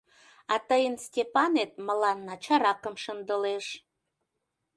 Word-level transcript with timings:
А 0.53 0.55
тыйын 0.67 0.95
Степанет 1.05 1.71
мыланна 1.87 2.35
чаракым 2.43 2.95
шындылеш. 3.03 3.65